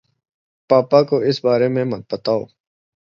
پاپا 0.69 0.99
کو 1.09 1.15
اِس 1.27 1.37
بارے 1.45 1.67
میں 1.75 1.85
مت 1.91 2.03
بتاؤ 2.11 2.41